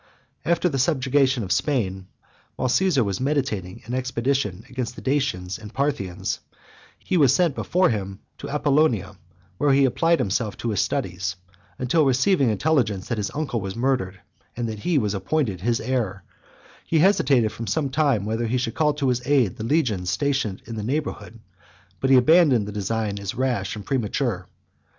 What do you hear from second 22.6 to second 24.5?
the design as rash and premature.